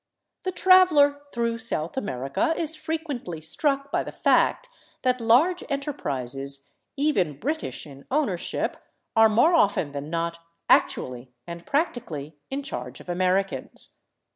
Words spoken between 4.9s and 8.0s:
that large enterprises, even British